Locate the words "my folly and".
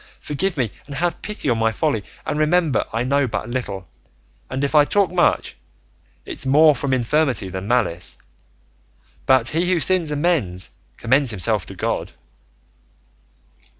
1.59-2.39